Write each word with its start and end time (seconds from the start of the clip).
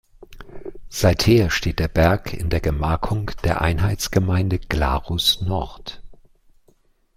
Seither 0.89 1.51
steht 1.51 1.77
der 1.77 1.87
Berg 1.87 2.33
in 2.33 2.49
der 2.49 2.59
Gemarkung 2.59 3.29
der 3.43 3.61
Einheitsgemeinde 3.61 4.57
Glarus 4.57 5.41
Nord. 5.41 6.01